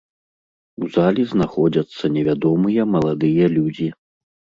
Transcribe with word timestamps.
У 0.85 0.87
залі 0.95 1.25
знаходзяцца 1.33 2.03
невядомыя 2.15 2.87
маладыя 2.95 3.45
людзі. 3.59 3.87